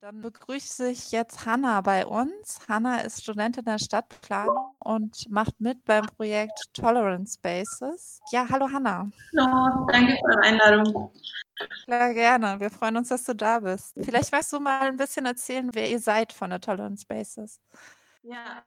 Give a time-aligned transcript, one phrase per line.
[0.00, 2.60] Dann begrüße ich jetzt Hanna bei uns.
[2.68, 8.20] Hanna ist Studentin der Stadtplanung und macht mit beim Projekt Tolerance Spaces.
[8.30, 9.10] Ja, hallo Hanna.
[9.36, 11.10] Hallo, danke für die Einladung.
[11.84, 12.60] Klar, gerne.
[12.60, 13.94] Wir freuen uns, dass du da bist.
[14.00, 17.60] Vielleicht magst du mal ein bisschen erzählen, wer ihr seid von der Tolerance Spaces.
[18.22, 18.62] Ja,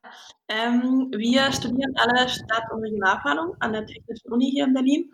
[0.50, 5.10] ähm, wir studieren alle Stadt- und Regionalplanung an der Technischen Uni hier in Berlin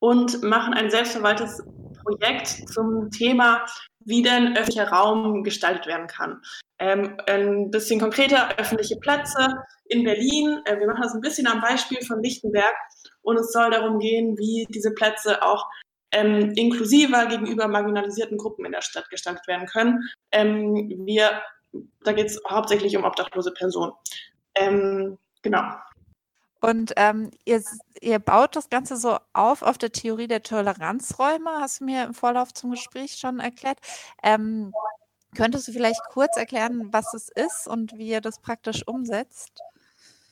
[0.00, 1.62] und machen ein selbstverwaltetes
[2.04, 3.64] Projekt zum Thema
[4.06, 6.40] wie denn öffentlicher Raum gestaltet werden kann.
[6.78, 9.48] Ähm, ein bisschen konkreter öffentliche Plätze
[9.86, 10.60] in Berlin.
[10.64, 12.74] Äh, wir machen das ein bisschen am Beispiel von Lichtenberg
[13.22, 15.66] und es soll darum gehen, wie diese Plätze auch
[16.12, 20.08] ähm, inklusiver gegenüber marginalisierten Gruppen in der Stadt gestaltet werden können.
[20.32, 21.42] Ähm, wir,
[22.04, 23.92] da geht es hauptsächlich um obdachlose Personen.
[24.54, 25.64] Ähm, genau.
[26.60, 27.62] Und ähm, ihr,
[28.00, 32.14] ihr baut das Ganze so auf auf der Theorie der Toleranzräume, hast du mir im
[32.14, 33.78] Vorlauf zum Gespräch schon erklärt.
[34.22, 34.72] Ähm,
[35.36, 39.60] könntest du vielleicht kurz erklären, was es ist und wie ihr das praktisch umsetzt?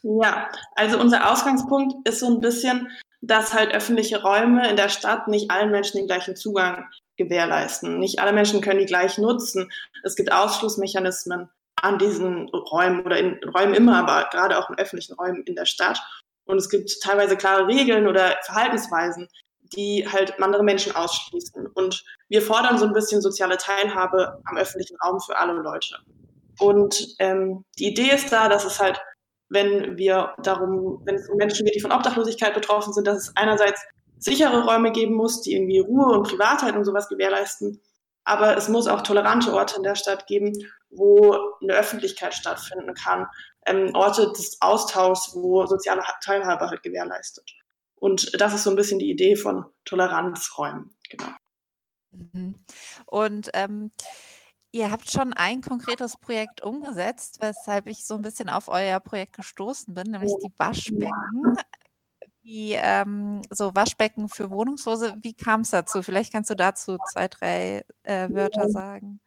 [0.02, 2.90] Ja, also unser Ausgangspunkt ist so ein bisschen,
[3.22, 7.98] dass halt öffentliche Räume in der Stadt nicht allen Menschen den gleichen Zugang gewährleisten.
[7.98, 9.70] Nicht alle Menschen können die gleich nutzen.
[10.02, 15.14] Es gibt Ausschlussmechanismen an diesen Räumen oder in Räumen immer, aber gerade auch in öffentlichen
[15.14, 16.00] Räumen in der Stadt.
[16.46, 19.28] Und es gibt teilweise klare Regeln oder Verhaltensweisen,
[19.74, 21.66] die halt andere Menschen ausschließen.
[21.74, 25.96] Und wir fordern so ein bisschen soziale Teilhabe am öffentlichen Raum für alle Leute.
[26.58, 29.00] Und ähm, die Idee ist da, dass es halt,
[29.48, 33.36] wenn wir darum, wenn es um Menschen geht, die von Obdachlosigkeit betroffen sind, dass es
[33.36, 33.82] einerseits
[34.18, 37.80] sichere Räume geben muss, die irgendwie Ruhe und Privatheit und sowas gewährleisten.
[38.24, 40.52] Aber es muss auch tolerante Orte in der Stadt geben,
[40.96, 43.26] wo eine Öffentlichkeit stattfinden kann,
[43.66, 47.50] ähm, Orte des Austauschs, wo soziale Teilhabe halt gewährleistet.
[47.96, 51.30] Und das ist so ein bisschen die Idee von Toleranzräumen, genau.
[52.10, 52.54] Mhm.
[53.06, 53.92] Und ähm,
[54.72, 59.36] ihr habt schon ein konkretes Projekt umgesetzt, weshalb ich so ein bisschen auf euer Projekt
[59.36, 61.56] gestoßen bin, nämlich die Waschbecken.
[62.42, 65.16] Die ähm, so Waschbecken für Wohnungslose.
[65.22, 66.02] Wie kam es dazu?
[66.02, 69.20] Vielleicht kannst du dazu zwei, drei äh, Wörter sagen.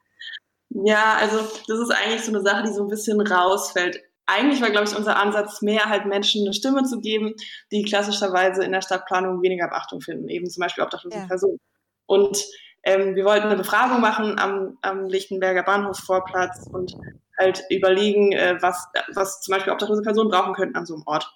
[0.85, 3.99] Ja, also das ist eigentlich so eine Sache, die so ein bisschen rausfällt.
[4.25, 7.33] Eigentlich war, glaube ich, unser Ansatz mehr, halt Menschen eine Stimme zu geben,
[7.71, 11.25] die klassischerweise in der Stadtplanung weniger Beachtung finden, eben zum Beispiel obdachlose ja.
[11.25, 11.59] Personen.
[12.05, 12.45] Und
[12.83, 16.95] ähm, wir wollten eine Befragung machen am, am Lichtenberger Bahnhofsvorplatz und
[17.39, 21.31] halt überlegen, äh, was, was zum Beispiel obdachlose Personen brauchen könnten an so einem Ort.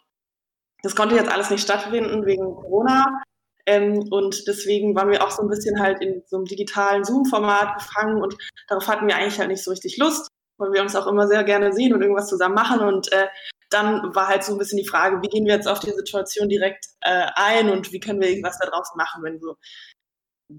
[0.84, 3.22] Das konnte jetzt alles nicht stattfinden wegen Corona.
[3.66, 7.76] Ähm, und deswegen waren wir auch so ein bisschen halt in so einem digitalen Zoom-Format
[7.80, 8.36] gefangen und
[8.68, 10.28] darauf hatten wir eigentlich halt nicht so richtig Lust,
[10.58, 12.82] weil wir uns auch immer sehr gerne sehen und irgendwas zusammen machen.
[12.82, 13.28] Und äh,
[13.70, 16.50] dann war halt so ein bisschen die Frage, wie gehen wir jetzt auf die Situation
[16.50, 19.56] direkt äh, ein und wie können wir irgendwas da draußen machen, wenn so,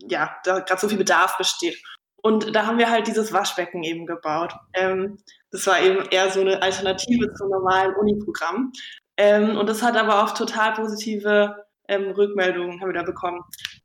[0.08, 1.80] ja, da gerade so viel Bedarf besteht.
[2.22, 4.54] Und da haben wir halt dieses Waschbecken eben gebaut.
[4.74, 5.19] Ähm,
[5.50, 8.72] das war eben eher so eine Alternative zum normalen Uni-Programm.
[9.16, 13.43] Ähm, und das hat aber auch total positive ähm, Rückmeldungen haben wir da bekommen.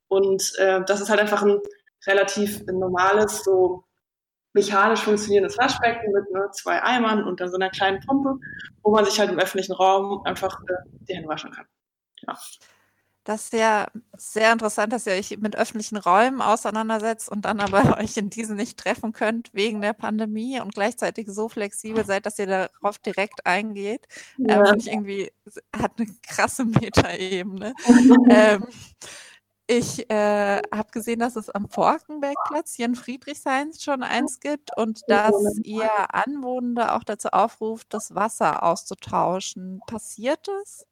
[0.07, 1.59] Und äh, das ist halt einfach ein
[2.05, 3.83] relativ normales, so
[4.53, 8.39] mechanisch funktionierendes Waschbecken mit ne, zwei Eimern und dann so einer kleinen Pumpe,
[8.81, 11.65] wo man sich halt im öffentlichen Raum einfach äh, die Hände waschen kann.
[12.27, 12.37] Ja.
[13.27, 17.81] Das ist ja sehr interessant, dass ihr euch mit öffentlichen Räumen auseinandersetzt und dann aber
[17.99, 22.39] euch in diesen nicht treffen könnt wegen der Pandemie und gleichzeitig so flexibel seid, dass
[22.39, 24.07] ihr darauf direkt eingeht.
[24.37, 24.69] Ja.
[24.69, 25.29] Ähm, ich irgendwie
[25.77, 27.73] hat eine krasse Metaebene.
[28.29, 28.65] ähm,
[29.67, 35.01] ich äh, habe gesehen, dass es am Forkenbergplatz hier in Friedrichshain schon eins gibt und
[35.07, 39.81] dass ihr Anwohner auch dazu aufruft, das Wasser auszutauschen.
[39.85, 40.85] Passiert es?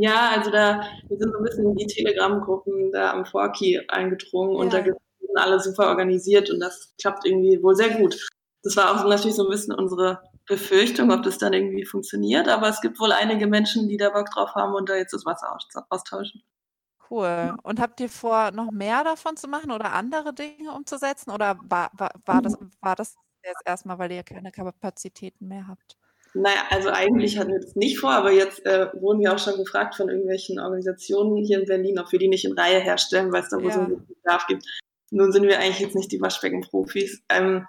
[0.00, 4.52] Ja, also da, wir sind so ein bisschen in die Telegram-Gruppen da am Forky eingedrungen
[4.52, 4.58] ja.
[4.58, 4.96] und da sind
[5.36, 8.16] alle super organisiert und das klappt irgendwie wohl sehr gut.
[8.62, 12.68] Das war auch natürlich so ein bisschen unsere Befürchtung, ob das dann irgendwie funktioniert, aber
[12.68, 15.56] es gibt wohl einige Menschen, die da Bock drauf haben und da jetzt das Wasser
[15.88, 16.42] austauschen.
[17.08, 17.54] Cool.
[17.62, 21.30] Und habt ihr vor, noch mehr davon zu machen oder andere Dinge umzusetzen?
[21.30, 23.14] Oder war, war, war, das, war das
[23.44, 25.96] jetzt erstmal, weil ihr keine Kapazitäten mehr habt?
[26.36, 29.56] Naja, also eigentlich hatten wir das nicht vor, aber jetzt äh, wurden wir auch schon
[29.56, 33.42] gefragt von irgendwelchen Organisationen hier in Berlin, ob wir die nicht in Reihe herstellen, weil
[33.42, 33.72] es da wohl ja.
[33.72, 34.64] so einen Bedarf gibt.
[35.10, 37.66] Nun sind wir eigentlich jetzt nicht die Waschbeckenprofis ähm,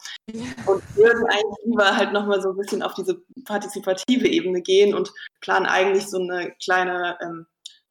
[0.65, 5.13] und würden eigentlich lieber halt nochmal so ein bisschen auf diese partizipative Ebene gehen und
[5.39, 7.45] planen eigentlich so eine kleine ähm,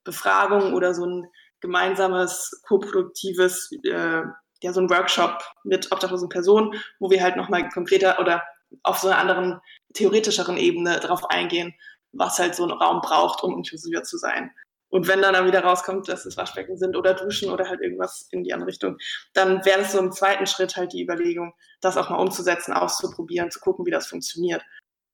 [0.04, 1.26] Befragung oder so ein
[1.60, 4.22] gemeinsames, koproduktives, äh,
[4.62, 8.42] ja, so ein Workshop mit obdachlosen Personen, wo wir halt nochmal konkreter oder
[8.82, 9.60] auf so einer anderen
[9.94, 11.74] theoretischeren Ebene darauf eingehen,
[12.12, 14.50] was halt so ein Raum braucht, um inklusiver zu sein.
[14.88, 18.28] Und wenn dann, dann wieder rauskommt, dass es Waschbecken sind oder Duschen oder halt irgendwas
[18.30, 18.96] in die andere Richtung,
[19.34, 23.50] dann wäre es so im zweiten Schritt halt die Überlegung, das auch mal umzusetzen, auszuprobieren,
[23.50, 24.64] zu gucken, wie das funktioniert.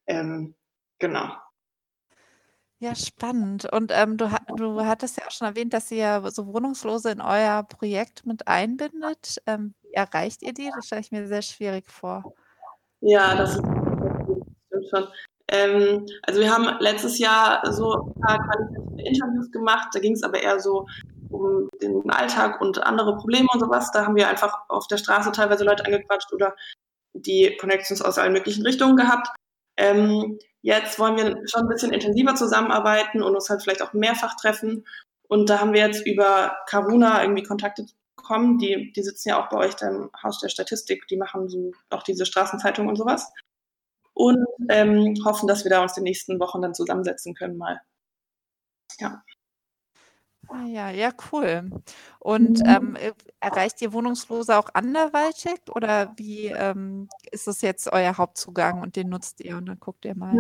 [0.07, 0.55] Ähm,
[0.99, 1.35] genau.
[2.83, 3.73] Ja, spannend.
[3.73, 7.63] Und ähm, du, du hattest ja auch schon erwähnt, dass ihr so Wohnungslose in euer
[7.63, 9.37] Projekt mit einbindet.
[9.47, 10.69] Ähm, erreicht ihr die?
[10.75, 12.35] Das stelle ich mir sehr schwierig vor.
[13.03, 15.09] Ja, das stimmt schon.
[15.49, 19.89] Ähm, also wir haben letztes Jahr so ein paar qualitative Interviews gemacht.
[19.93, 20.87] Da ging es aber eher so
[21.31, 23.91] um den Alltag und andere Probleme und sowas.
[23.93, 26.55] Da haben wir einfach auf der Straße teilweise Leute angequatscht oder
[27.15, 29.29] die Connections aus allen möglichen Richtungen gehabt.
[29.77, 34.37] Ähm, Jetzt wollen wir schon ein bisschen intensiver zusammenarbeiten und uns halt vielleicht auch mehrfach
[34.37, 34.87] treffen.
[35.29, 37.85] Und da haben wir jetzt über Karuna irgendwie Kontakte
[38.23, 38.59] bekommen.
[38.59, 41.07] Die, die sitzen ja auch bei euch im Haus der Statistik.
[41.09, 43.33] Die machen so auch diese Straßenzeitung und sowas.
[44.15, 47.81] Und ähm, hoffen, dass wir da uns die nächsten Wochen dann zusammensetzen können mal.
[49.01, 49.23] Ja.
[50.49, 51.71] Ah ja, ja, cool.
[52.19, 52.67] Und mhm.
[52.67, 58.83] ähm, äh, erreicht ihr Wohnungslose auch anderweitig oder wie ähm, ist es jetzt euer Hauptzugang
[58.83, 60.35] und den nutzt ihr und dann guckt ihr mal?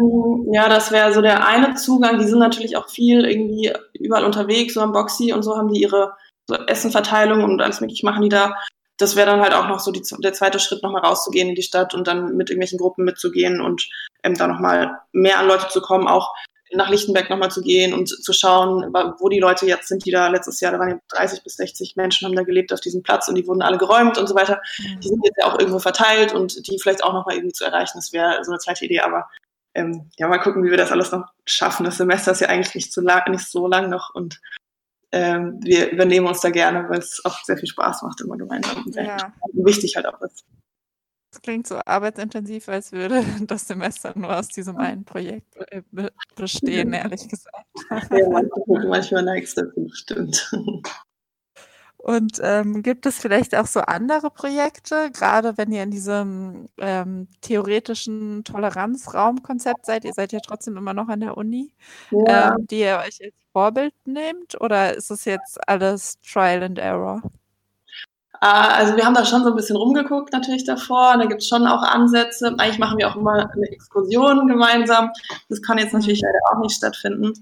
[0.52, 2.19] Ja, das wäre so der eine Zugang.
[2.19, 5.81] Die sind natürlich auch viel irgendwie überall unterwegs, so am Boxy und so haben die
[5.81, 6.14] ihre
[6.46, 8.56] so Essenverteilung und alles mögliche machen die da.
[8.98, 11.62] Das wäre dann halt auch noch so die, der zweite Schritt, nochmal rauszugehen in die
[11.62, 13.88] Stadt und dann mit irgendwelchen Gruppen mitzugehen und
[14.22, 16.32] ähm, da nochmal mehr an Leute zu kommen, auch
[16.74, 20.28] nach Lichtenberg nochmal zu gehen und zu schauen, wo die Leute jetzt sind, die da
[20.28, 23.28] letztes Jahr, da waren ja 30 bis 60 Menschen, haben da gelebt auf diesem Platz
[23.28, 24.60] und die wurden alle geräumt und so weiter.
[24.78, 25.00] Mhm.
[25.00, 27.98] Die sind jetzt ja auch irgendwo verteilt und die vielleicht auch nochmal irgendwie zu erreichen,
[27.98, 29.28] das wäre so eine zweite Idee, aber
[29.74, 31.84] ähm, ja, mal gucken, wie wir das alles noch schaffen.
[31.84, 34.40] Das Semester ist ja eigentlich nicht so lang, nicht so lang noch und
[35.12, 38.84] ähm, wir übernehmen uns da gerne, weil es auch sehr viel Spaß macht immer gemeinsam.
[38.84, 39.32] Und ja.
[39.52, 40.44] wichtig halt auch ist.
[41.30, 45.82] Das klingt so arbeitsintensiv, als würde das Semester nur aus diesem einen Projekt äh,
[46.34, 47.66] bestehen, ehrlich gesagt.
[48.10, 50.50] Ja, manchmal, manchmal neigst du bestimmt.
[52.02, 57.28] Und ähm, gibt es vielleicht auch so andere Projekte, gerade wenn ihr in diesem ähm,
[57.43, 61.72] theoretischen Toleranzraumkonzept seid, ihr seid ja trotzdem immer noch an der Uni,
[62.10, 62.56] ja.
[62.56, 67.22] ähm, die ihr euch als Vorbild nehmt oder ist es jetzt alles Trial and Error?
[68.40, 71.16] Äh, also wir haben da schon so ein bisschen rumgeguckt natürlich davor.
[71.16, 72.48] Da gibt es schon auch Ansätze.
[72.58, 75.10] Eigentlich machen wir auch immer eine Exkursion gemeinsam.
[75.48, 77.32] Das kann jetzt natürlich leider auch nicht stattfinden.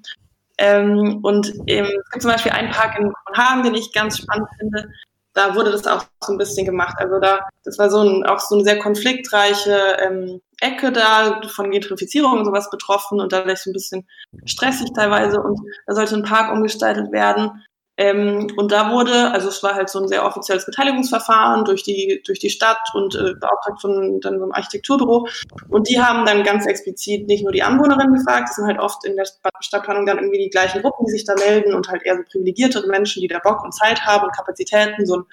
[0.60, 4.46] Ähm, und eben, es gibt zum Beispiel einen Park in Kopenhagen, den ich ganz spannend
[4.58, 4.90] finde.
[5.32, 6.96] Da wurde das auch so ein bisschen gemacht.
[6.98, 11.70] Also da, das war so ein, auch so eine sehr konfliktreiche ähm, Ecke da von
[11.70, 14.06] Gentrifizierung und sowas betroffen und dadurch so ein bisschen
[14.44, 15.40] stressig teilweise.
[15.40, 17.64] Und da sollte ein Park umgestaltet werden.
[18.00, 22.22] Ähm, und da wurde, also es war halt so ein sehr offizielles Beteiligungsverfahren durch die,
[22.24, 25.28] durch die Stadt und äh, beauftragt von dann so einem Architekturbüro.
[25.68, 29.04] Und die haben dann ganz explizit nicht nur die Anwohnerinnen gefragt, das sind halt oft
[29.04, 29.26] in der
[29.60, 32.86] Stadtplanung dann irgendwie die gleichen Gruppen, die sich da melden und halt eher so privilegiertere
[32.88, 35.24] Menschen, die da Bock und Zeit haben und Kapazitäten, so ein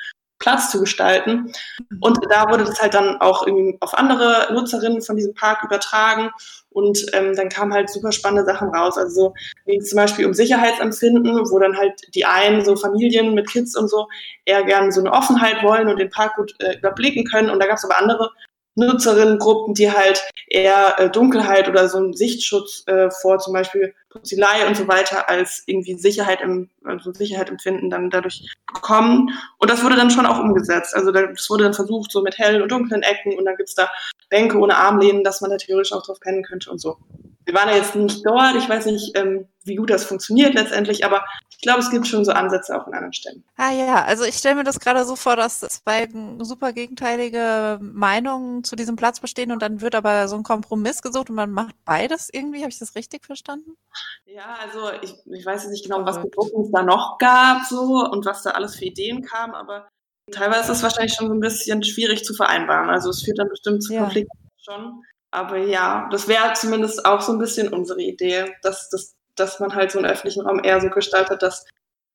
[0.48, 1.52] Platz zu gestalten.
[2.00, 6.30] Und da wurde das halt dann auch irgendwie auf andere Nutzerinnen von diesem Park übertragen.
[6.70, 8.98] Und ähm, dann kamen halt super spannende Sachen raus.
[8.98, 9.34] Also
[9.66, 13.90] ging zum Beispiel um Sicherheitsempfinden, wo dann halt die einen, so Familien mit Kids und
[13.90, 14.08] so,
[14.46, 17.50] eher gerne so eine Offenheit wollen und den Park gut äh, überblicken können.
[17.50, 18.32] Und da gab es aber andere
[18.78, 24.66] Nutzerinnengruppen, die halt eher äh, Dunkelheit oder so einen Sichtschutz äh, vor zum Beispiel Putzilei
[24.68, 29.32] und so weiter als irgendwie Sicherheit im, also Sicherheit empfinden dann dadurch bekommen.
[29.58, 30.96] Und das wurde dann schon auch umgesetzt.
[30.96, 33.90] Also das wurde dann versucht, so mit hellen und dunklen Ecken und dann gibt's da
[34.30, 36.98] Bänke ohne Armlehnen, dass man da theoretisch auch drauf pennen könnte und so.
[37.46, 41.06] Wir waren ja jetzt nicht dort, ich weiß nicht, ähm, wie gut das funktioniert letztendlich,
[41.06, 43.44] aber ich glaube, es gibt schon so Ansätze auch in anderen Stellen.
[43.56, 46.10] Ah ja, also ich stelle mir das gerade so vor, dass zwei
[46.40, 51.30] super gegenteilige Meinungen zu diesem Platz bestehen und dann wird aber so ein Kompromiss gesucht
[51.30, 52.60] und man macht beides irgendwie.
[52.60, 53.78] Habe ich das richtig verstanden?
[54.26, 57.64] Ja, also ich, ich weiß jetzt nicht genau, was für Gruppen es da noch gab
[57.64, 59.88] so und was da alles für Ideen kam, aber
[60.32, 62.90] teilweise ist es wahrscheinlich schon so ein bisschen schwierig zu vereinbaren.
[62.90, 64.02] Also es führt dann bestimmt zu ja.
[64.02, 65.04] Konflikten schon.
[65.32, 69.76] Aber ja, das wäre zumindest auch so ein bisschen unsere Idee, dass, dass, dass man
[69.76, 71.66] halt so einen öffentlichen Raum eher so gestaltet, dass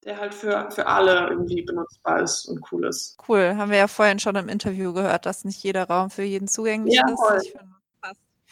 [0.05, 3.17] der halt für, für alle irgendwie benutzbar ist und cool ist.
[3.29, 6.49] Cool, haben wir ja vorhin schon im Interview gehört, dass nicht jeder Raum für jeden
[6.49, 7.21] zugänglich ja, ist.
[7.21, 7.41] Voll.
[7.43, 7.73] Ich finde,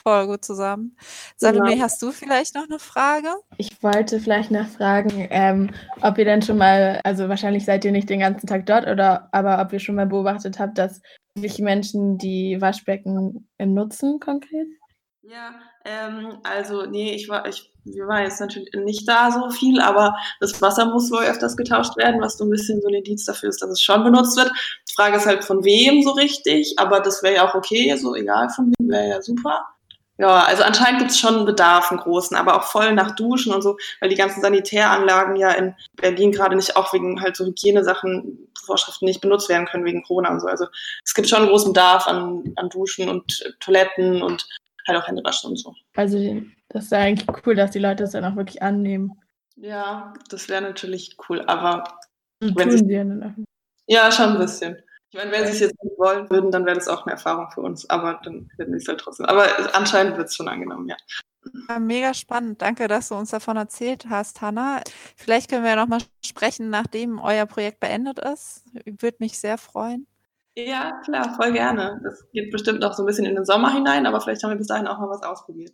[0.02, 0.96] voll gut zusammen.
[1.36, 1.82] Salome, genau.
[1.82, 3.28] hast du vielleicht noch eine Frage?
[3.58, 5.70] Ich wollte vielleicht noch fragen, ähm,
[6.02, 9.28] ob ihr denn schon mal, also wahrscheinlich seid ihr nicht den ganzen Tag dort, oder
[9.32, 11.00] aber ob ihr schon mal beobachtet habt, dass
[11.34, 14.66] welche Menschen die Waschbecken nutzen konkret?
[15.22, 15.54] Ja,
[15.84, 20.16] ähm, also nee, ich war, ich, wir waren jetzt natürlich nicht da so viel, aber
[20.40, 23.50] das Wasser muss wohl öfters getauscht werden, was so ein bisschen so ein Indiz dafür
[23.50, 24.50] ist, dass es schon benutzt wird.
[24.88, 28.14] Die Frage ist halt von wem so richtig, aber das wäre ja auch okay, so
[28.14, 29.66] egal von wem, wäre ja super.
[30.20, 33.54] Ja, also anscheinend gibt es schon einen Bedarf, einen großen, aber auch voll nach Duschen
[33.54, 37.46] und so, weil die ganzen Sanitäranlagen ja in Berlin gerade nicht auch wegen halt so
[37.46, 40.46] Hygienesachen, Vorschriften nicht benutzt werden können wegen Corona und so.
[40.46, 40.66] Also
[41.02, 44.46] es gibt schon einen großen Bedarf an, an Duschen und Toiletten und
[44.86, 45.74] halt auch Händewaschen und so.
[45.96, 46.18] Also
[46.68, 49.18] das ist ja eigentlich cool, dass die Leute es dann auch wirklich annehmen.
[49.56, 51.84] Ja, das wäre natürlich cool, aber
[52.42, 53.44] Und wenn tun sie,
[53.86, 54.82] ja, schon ein bisschen.
[55.12, 57.50] Ich meine, wenn sie es jetzt nicht wollen würden, dann wäre das auch eine Erfahrung
[57.50, 59.26] für uns, aber dann hätten sie es halt trotzdem.
[59.26, 60.96] Aber anscheinend wird es schon angenommen, ja.
[61.68, 62.62] Ja, Mega spannend.
[62.62, 64.82] Danke, dass du uns davon erzählt hast, Hanna.
[65.16, 68.64] Vielleicht können wir ja nochmal sprechen, nachdem euer Projekt beendet ist.
[68.84, 70.06] Würde mich sehr freuen.
[70.56, 72.00] Ja, klar, voll gerne.
[72.04, 74.56] Das geht bestimmt noch so ein bisschen in den Sommer hinein, aber vielleicht haben wir
[74.56, 75.68] bis dahin auch mal was ausprobiert.